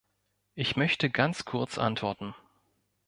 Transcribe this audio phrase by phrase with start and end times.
[0.55, 2.33] Ich möchte ganz kurz antworten.